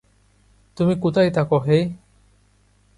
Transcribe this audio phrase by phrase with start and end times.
[0.77, 1.83] তুমি কোথায় থাকো, হেই?